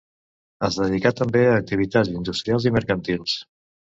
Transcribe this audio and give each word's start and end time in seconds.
Es 0.67 0.77
dedicà 0.83 1.09
també 1.19 1.43
a 1.49 1.51
activitats 1.57 2.11
industrials 2.21 2.67
i 2.71 2.75
mercantils. 2.81 3.37